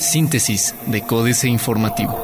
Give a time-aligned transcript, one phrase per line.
[0.00, 2.18] Síntesis de Códice Informativo.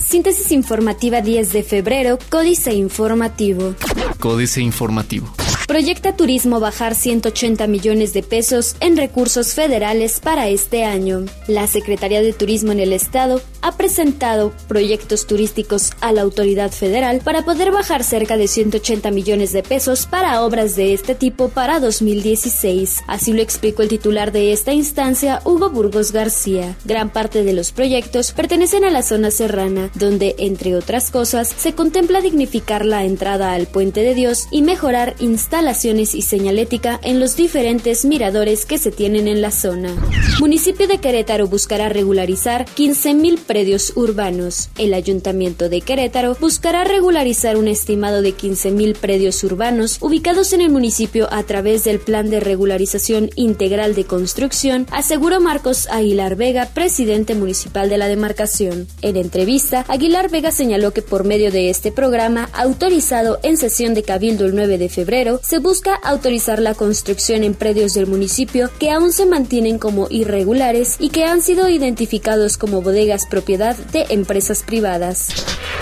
[0.00, 3.74] Síntesis informativa 10 de febrero, Códice Informativo.
[4.20, 5.32] Códice Informativo.
[5.66, 11.24] Proyecta Turismo bajar 180 millones de pesos en recursos federales para este año.
[11.48, 17.20] La Secretaría de Turismo en el Estado ha presentado proyectos turísticos a la autoridad federal
[17.24, 21.80] para poder bajar cerca de 180 millones de pesos para obras de este tipo para
[21.80, 23.04] 2016.
[23.06, 26.76] Así lo explicó el titular de esta instancia, Hugo Burgos García.
[26.84, 31.74] Gran parte de los proyectos pertenecen a la zona serrana, donde, entre otras cosas, se
[31.74, 37.36] contempla dignificar la entrada al Puente de Dios y mejorar instalaciones y señalética en los
[37.36, 39.94] diferentes miradores que se tienen en la zona.
[40.40, 44.70] Municipio de Querétaro buscará regularizar 15.000 predios urbanos.
[44.78, 50.70] El Ayuntamiento de Querétaro buscará regularizar un estimado de 15.000 predios urbanos ubicados en el
[50.70, 57.34] municipio a través del Plan de Regularización Integral de Construcción, aseguró Marcos Aguilar Vega, presidente
[57.34, 58.86] municipal de la demarcación.
[59.02, 64.02] En entrevista, Aguilar Vega señaló que por medio de este programa, autorizado en sesión de
[64.02, 68.90] Cabildo el 9 de febrero, se busca autorizar la construcción en predios del municipio que
[68.90, 74.62] aún se mantienen como irregulares y que han sido identificados como bodegas propiedad de empresas
[74.62, 75.26] privadas.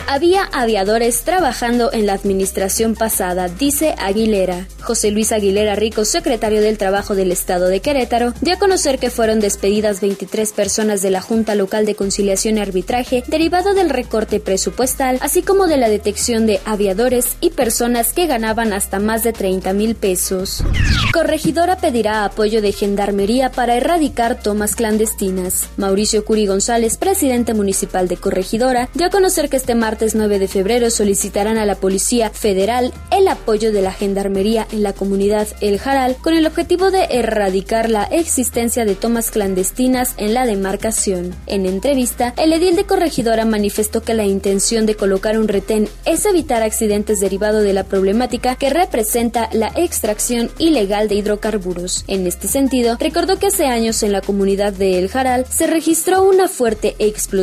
[0.07, 4.67] Había aviadores trabajando en la administración pasada, dice Aguilera.
[4.81, 9.11] José Luis Aguilera Rico, secretario del Trabajo del Estado de Querétaro, dio a conocer que
[9.11, 14.41] fueron despedidas 23 personas de la Junta Local de Conciliación y Arbitraje derivado del recorte
[14.41, 19.33] presupuestal, así como de la detección de aviadores y personas que ganaban hasta más de
[19.33, 20.65] 30 mil pesos.
[21.13, 25.69] Corregidora pedirá apoyo de Gendarmería para erradicar tomas clandestinas.
[25.77, 30.49] Mauricio Curi González, presidente municipal de Corregidora, dio a conocer que este martes 9 de
[30.49, 35.79] febrero solicitarán a la Policía Federal el apoyo de la Gendarmería en la comunidad El
[35.79, 41.35] Jaral con el objetivo de erradicar la existencia de tomas clandestinas en la demarcación.
[41.47, 46.25] En entrevista, el edil de Corregidora manifestó que la intención de colocar un retén es
[46.27, 52.05] evitar accidentes derivados de la problemática que representa la extracción ilegal de hidrocarburos.
[52.07, 56.23] En este sentido, recordó que hace años en la comunidad de El Jaral se registró
[56.23, 57.40] una fuerte explosión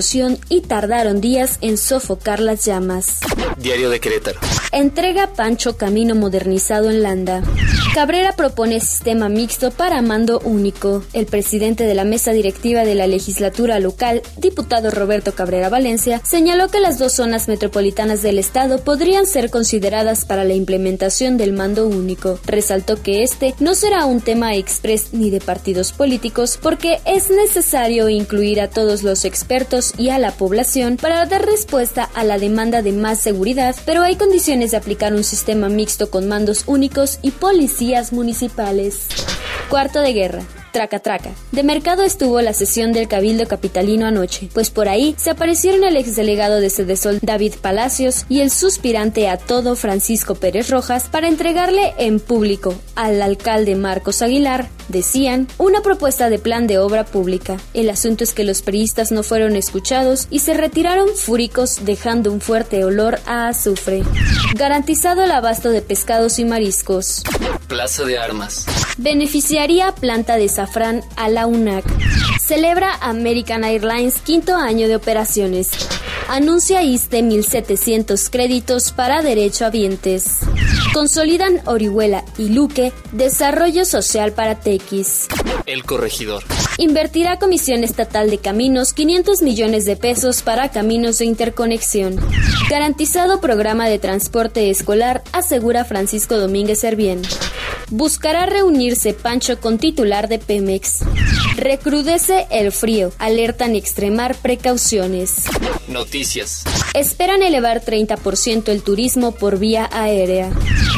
[0.50, 3.20] y tardaron días en sofocar las llamas.
[3.58, 4.40] Diario de Querétaro.
[4.72, 7.42] Entrega Pancho Camino modernizado en Landa.
[7.96, 11.04] Cabrera propone sistema mixto para mando único.
[11.14, 16.68] El presidente de la mesa directiva de la legislatura local, diputado Roberto Cabrera Valencia, señaló
[16.68, 21.88] que las dos zonas metropolitanas del estado podrían ser consideradas para la implementación del mando
[21.88, 22.40] único.
[22.46, 28.10] Resaltó que este no será un tema express ni de partidos políticos porque es necesario
[28.10, 32.82] incluir a todos los expertos y a la población para dar respuesta a la demanda
[32.82, 37.32] de más seguridad, pero hay condiciones de aplicar un sistema mixto con mandos únicos y
[37.32, 39.08] policías municipales.
[39.70, 40.44] Cuarto de guerra.
[40.72, 41.32] Traca Traca.
[41.52, 45.98] De mercado estuvo la sesión del Cabildo Capitalino anoche, pues por ahí se aparecieron el
[45.98, 51.96] exdelegado de Sedesol David Palacios y el suspirante a todo Francisco Pérez Rojas para entregarle
[51.98, 57.58] en público al alcalde Marcos Aguilar, decían, una propuesta de plan de obra pública.
[57.74, 62.42] El asunto es que los periodistas no fueron escuchados y se retiraron fúricos dejando un
[62.42, 64.04] fuerte olor a azufre.
[64.56, 67.24] Garantizado el abasto de pescados y mariscos.
[67.68, 68.66] Plaza de Armas.
[68.98, 71.86] Beneficiaría planta de Fran a la UNAC.
[72.40, 75.70] Celebra American Airlines quinto año de operaciones.
[76.30, 80.40] Anuncia ISTE 1.700 créditos para derecho a vientes.
[80.94, 85.28] Consolidan Orihuela y Luque desarrollo social para Tequis.
[85.66, 86.44] El corregidor.
[86.78, 92.20] Invertirá Comisión Estatal de Caminos 500 millones de pesos para caminos de interconexión.
[92.70, 97.22] Garantizado programa de transporte escolar, asegura Francisco Domínguez Servién.
[97.90, 101.00] Buscará reunirse Pancho con titular de Pemex.
[101.56, 103.14] Recrudece el frío.
[103.18, 105.46] Alertan extremar precauciones.
[105.88, 106.64] Noticias.
[106.94, 110.52] Esperan elevar 30% el turismo por vía aérea.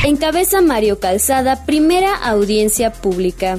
[0.03, 3.57] Encabeza Mario Calzada, primera audiencia pública.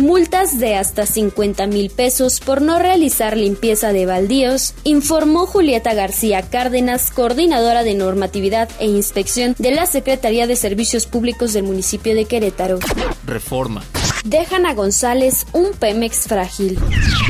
[0.00, 6.40] Multas de hasta 50 mil pesos por no realizar limpieza de baldíos, informó Julieta García
[6.40, 12.24] Cárdenas, coordinadora de normatividad e inspección de la Secretaría de Servicios Públicos del municipio de
[12.24, 12.78] Querétaro.
[13.26, 13.82] Reforma.
[14.24, 16.78] Dejan a González un Pemex frágil.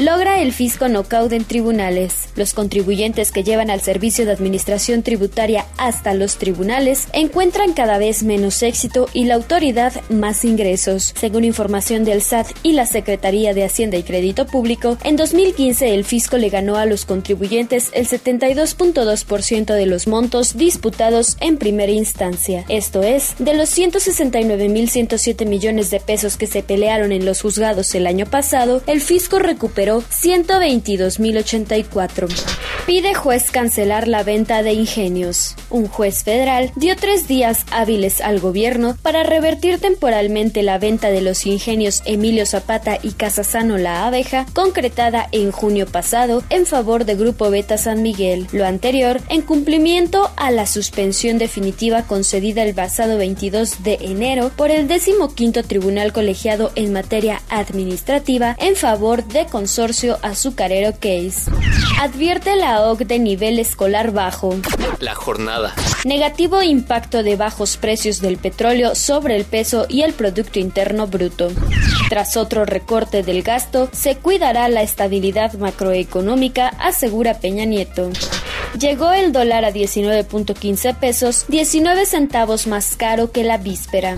[0.01, 2.31] Logra el fisco nocaut en tribunales.
[2.35, 8.25] Los contribuyentes que llevan al servicio de administración tributaria hasta los tribunales encuentran cada vez
[8.25, 11.15] menos éxito y la autoridad más ingresos.
[11.17, 16.05] Según información del SAT y la Secretaría de Hacienda y Crédito Público, en 2015 el
[16.05, 22.65] fisco le ganó a los contribuyentes el 72.2% de los montos disputados en primera instancia.
[22.69, 27.95] Esto es, de los 169.107 millones de pesos que se pelearon pelearon en los juzgados
[27.95, 32.27] el año pasado, el fisco recuperó 122.084.
[32.87, 35.57] Pide juez cancelar la venta de ingenios.
[35.69, 41.21] Un juez federal dio tres días hábiles al gobierno para revertir temporalmente la venta de
[41.21, 47.15] los ingenios Emilio Zapata y Casasano La Abeja, concretada en junio pasado en favor de
[47.15, 48.47] Grupo Beta San Miguel.
[48.53, 54.71] Lo anterior en cumplimiento a la suspensión definitiva concedida el pasado 22 de enero por
[54.71, 61.51] el 15 Tribunal Colegiado en materia administrativa en favor de Consorcio Azucarero Case.
[62.01, 64.57] Advierte la OC de nivel escolar bajo.
[65.01, 65.75] La jornada.
[66.05, 71.51] Negativo impacto de bajos precios del petróleo sobre el peso y el Producto Interno Bruto.
[72.09, 78.11] Tras otro recorte del gasto, se cuidará la estabilidad macroeconómica, asegura Peña Nieto.
[78.79, 84.17] Llegó el dólar a 19.15 pesos, 19 centavos más caro que la víspera.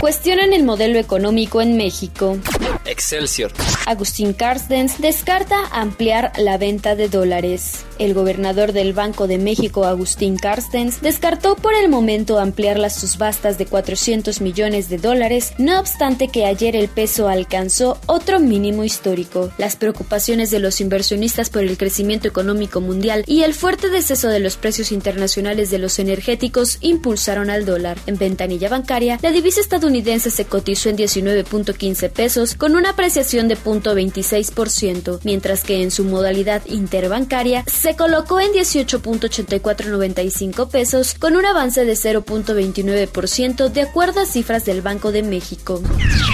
[0.00, 2.36] Cuestionan el modelo económico en México.
[2.84, 3.52] Excelsior.
[3.86, 7.84] Agustín Carstens descarta ampliar la venta de dólares.
[7.98, 13.58] El gobernador del Banco de México, Agustín Carstens, descartó por el momento ampliar las subastas
[13.58, 19.50] de 400 millones de dólares, no obstante que ayer el peso alcanzó otro mínimo histórico.
[19.58, 24.40] Las preocupaciones de los inversionistas por el crecimiento económico mundial y el fuerte deceso de
[24.40, 27.98] los precios internacionales de los energéticos impulsaron al dólar.
[28.06, 33.56] En ventanilla bancaria, la divisa estadounidense se cotizó en 19.15 pesos con una apreciación de
[33.56, 41.84] 0.26%, mientras que en su modalidad interbancaria se colocó en 18.8495 pesos con un avance
[41.84, 45.80] de 0.29% de acuerdo a cifras del Banco de México.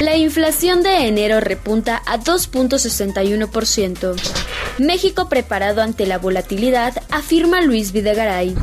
[0.01, 4.17] La inflación de enero repunta a 2.61%.
[4.79, 8.55] México preparado ante la volatilidad, afirma Luis Videgaray.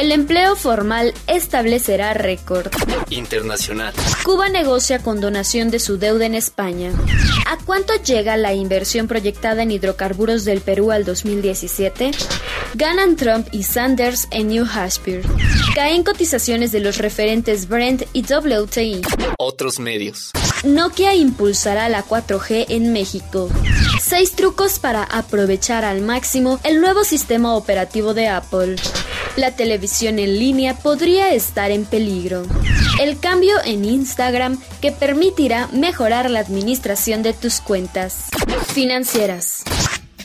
[0.00, 2.70] El empleo formal establecerá récord.
[3.10, 3.92] Internacional.
[4.24, 6.90] Cuba negocia con donación de su deuda en España.
[7.46, 12.12] ¿A cuánto llega la inversión proyectada en hidrocarburos del Perú al 2017?
[12.74, 15.22] Ganan Trump y Sanders en New Hampshire.
[15.74, 19.02] Caen cotizaciones de los referentes Brent y WTI.
[19.38, 20.30] Otros medios.
[20.64, 23.48] Nokia impulsará la 4G en México.
[24.10, 28.74] Seis trucos para aprovechar al máximo el nuevo sistema operativo de Apple.
[29.36, 32.42] La televisión en línea podría estar en peligro.
[33.00, 38.24] El cambio en Instagram que permitirá mejorar la administración de tus cuentas.
[38.74, 39.62] Financieras.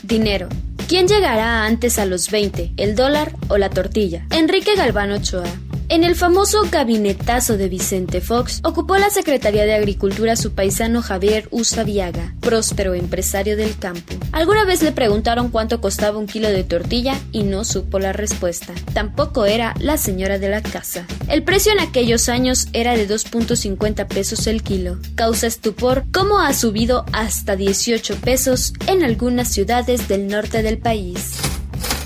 [0.02, 0.48] Dinero.
[0.88, 4.26] ¿Quién llegará antes a los 20, el dólar o la tortilla?
[4.30, 5.46] Enrique Galván Ochoa.
[5.88, 11.46] En el famoso gabinetazo de Vicente Fox, ocupó la Secretaría de Agricultura su paisano Javier
[11.52, 14.14] Usabiaga, próspero empresario del campo.
[14.32, 18.74] Alguna vez le preguntaron cuánto costaba un kilo de tortilla y no supo la respuesta.
[18.94, 21.06] Tampoco era la señora de la casa.
[21.28, 24.98] El precio en aquellos años era de 2.50 pesos el kilo.
[25.14, 31.36] Causa estupor cómo ha subido hasta 18 pesos en algunas ciudades del norte del país.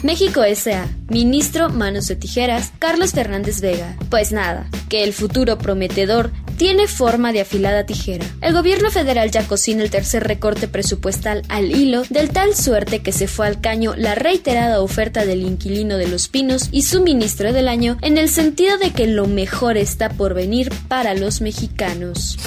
[0.02, 0.88] México S.A.
[1.08, 3.96] Ministro Manos de Tijeras, Carlos Fernández Vega.
[4.08, 8.24] Pues nada, que el futuro prometedor tiene forma de afilada tijera.
[8.40, 13.12] El gobierno federal ya cocina el tercer recorte presupuestal al hilo, del tal suerte que
[13.12, 17.52] se fue al caño la reiterada oferta del inquilino de Los Pinos y su ministro
[17.52, 22.38] del año, en el sentido de que lo mejor está por venir para los mexicanos.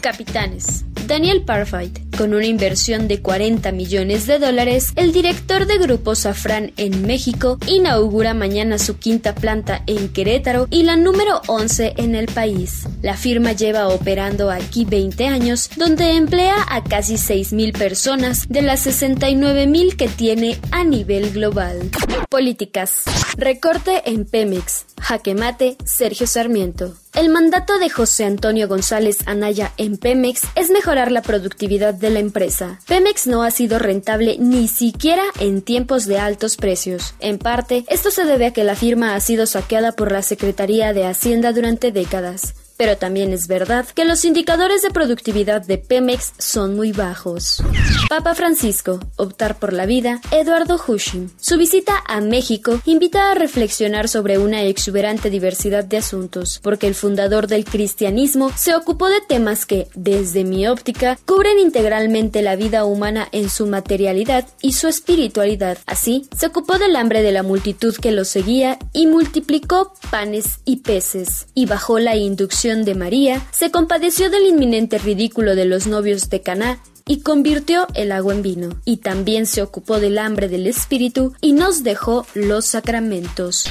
[0.00, 0.84] Capitanes.
[1.06, 2.07] Daniel Parfait.
[2.18, 7.58] Con una inversión de 40 millones de dólares, el director de Grupo Safran en México
[7.68, 12.88] inaugura mañana su quinta planta en Querétaro y la número 11 en el país.
[13.02, 18.84] La firma lleva operando aquí 20 años, donde emplea a casi 6.000 personas de las
[18.84, 21.88] 69.000 que tiene a nivel global.
[22.28, 23.04] Políticas.
[23.36, 24.86] Recorte en Pemex.
[25.00, 26.96] Jaque mate, Sergio Sarmiento.
[27.18, 32.20] El mandato de José Antonio González Anaya en Pemex es mejorar la productividad de la
[32.20, 32.78] empresa.
[32.86, 37.16] Pemex no ha sido rentable ni siquiera en tiempos de altos precios.
[37.18, 40.92] En parte, esto se debe a que la firma ha sido saqueada por la Secretaría
[40.92, 42.54] de Hacienda durante décadas.
[42.78, 47.60] Pero también es verdad que los indicadores de productividad de Pemex son muy bajos.
[48.08, 51.28] Papa Francisco, optar por la vida, Eduardo Hushim.
[51.40, 56.94] Su visita a México invita a reflexionar sobre una exuberante diversidad de asuntos, porque el
[56.94, 62.84] fundador del cristianismo se ocupó de temas que, desde mi óptica, cubren integralmente la vida
[62.84, 65.78] humana en su materialidad y su espiritualidad.
[65.86, 70.76] Así, se ocupó del hambre de la multitud que lo seguía y multiplicó panes y
[70.76, 76.28] peces, y bajó la inducción de María, se compadeció del inminente ridículo de los novios
[76.28, 80.66] de Caná y convirtió el agua en vino, y también se ocupó del hambre del
[80.66, 83.64] espíritu y nos dejó los sacramentos.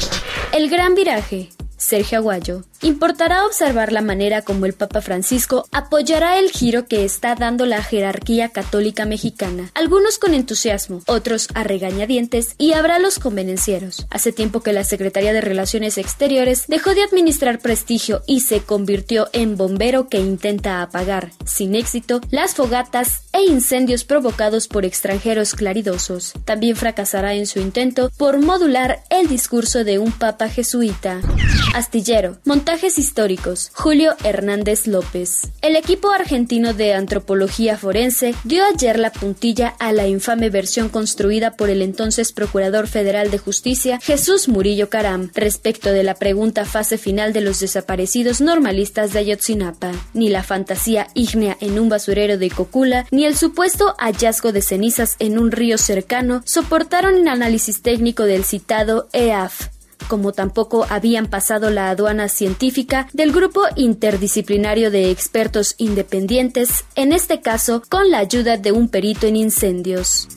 [0.51, 1.49] El gran viraje.
[1.87, 2.63] Sergio Aguayo.
[2.81, 7.81] Importará observar la manera como el Papa Francisco apoyará el giro que está dando la
[7.81, 14.05] jerarquía católica mexicana, algunos con entusiasmo, otros a regañadientes y habrá los convenencieros.
[14.09, 19.29] Hace tiempo que la Secretaría de Relaciones Exteriores dejó de administrar prestigio y se convirtió
[19.31, 26.33] en bombero que intenta apagar, sin éxito, las fogatas e incendios provocados por extranjeros claridosos.
[26.43, 31.21] También fracasará en su intento por modular el discurso de un papa jesuita.
[31.77, 35.51] Astillero, montajes históricos, Julio Hernández López.
[35.61, 41.51] El equipo argentino de antropología forense dio ayer la puntilla a la infame versión construida
[41.51, 46.97] por el entonces Procurador Federal de Justicia, Jesús Murillo Caram, respecto de la pregunta fase
[46.97, 49.91] final de los desaparecidos normalistas de Ayotzinapa.
[50.15, 55.15] Ni la fantasía ígnea en un basurero de Cocula, ni el supuesto hallazgo de cenizas
[55.19, 59.76] en un río cercano soportaron el análisis técnico del citado EAF,
[60.07, 67.41] como tampoco habían pasado la aduana científica del grupo interdisciplinario de expertos independientes, en este
[67.41, 70.27] caso con la ayuda de un perito en incendios.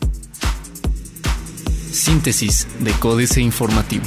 [1.93, 4.05] Síntesis de Códice Informativo.